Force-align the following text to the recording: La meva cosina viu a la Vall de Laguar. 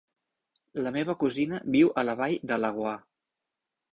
La 0.85 0.93
meva 0.95 1.15
cosina 1.25 1.59
viu 1.77 1.91
a 2.03 2.05
la 2.09 2.17
Vall 2.21 2.35
de 2.53 2.59
Laguar. 2.63 2.97